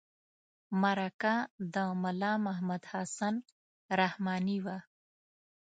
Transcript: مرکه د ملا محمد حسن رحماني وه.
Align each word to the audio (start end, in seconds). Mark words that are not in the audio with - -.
مرکه 0.81 1.33
د 1.73 1.75
ملا 2.01 2.33
محمد 2.45 2.83
حسن 2.91 3.35
رحماني 3.99 4.57
وه. 4.65 4.77